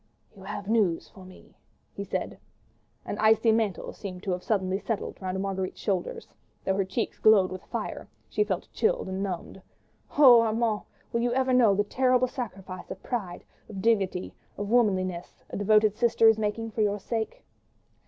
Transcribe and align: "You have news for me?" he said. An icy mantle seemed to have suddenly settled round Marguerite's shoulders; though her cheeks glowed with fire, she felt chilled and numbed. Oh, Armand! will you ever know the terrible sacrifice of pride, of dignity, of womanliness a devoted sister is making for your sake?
"You 0.35 0.41
have 0.45 0.67
news 0.67 1.09
for 1.09 1.23
me?" 1.25 1.53
he 1.93 2.03
said. 2.03 2.39
An 3.05 3.19
icy 3.19 3.51
mantle 3.51 3.93
seemed 3.93 4.23
to 4.23 4.31
have 4.31 4.41
suddenly 4.41 4.79
settled 4.79 5.21
round 5.21 5.39
Marguerite's 5.39 5.79
shoulders; 5.79 6.27
though 6.65 6.73
her 6.75 6.83
cheeks 6.85 7.19
glowed 7.19 7.51
with 7.51 7.63
fire, 7.65 8.07
she 8.27 8.43
felt 8.43 8.67
chilled 8.73 9.09
and 9.09 9.21
numbed. 9.21 9.61
Oh, 10.17 10.41
Armand! 10.41 10.81
will 11.13 11.21
you 11.21 11.33
ever 11.33 11.53
know 11.53 11.75
the 11.75 11.83
terrible 11.83 12.27
sacrifice 12.27 12.89
of 12.89 13.03
pride, 13.03 13.43
of 13.69 13.79
dignity, 13.83 14.33
of 14.57 14.69
womanliness 14.71 15.43
a 15.51 15.57
devoted 15.57 15.95
sister 15.95 16.27
is 16.27 16.39
making 16.39 16.71
for 16.71 16.81
your 16.81 16.99
sake? 16.99 17.43